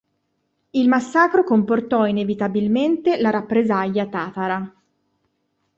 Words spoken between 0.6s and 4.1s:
Il massacro comportò inevitabilmente la rappresaglia